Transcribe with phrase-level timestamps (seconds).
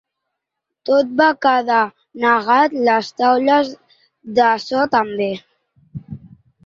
[0.89, 1.81] Tot va quedar
[2.25, 3.71] negat, les taules
[4.41, 5.29] de so també.